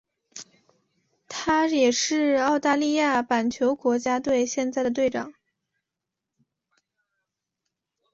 [1.27, 5.31] 他也是澳大利亚板球国家队现在的队长。